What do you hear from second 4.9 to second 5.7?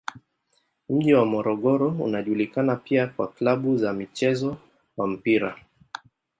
wa mpira.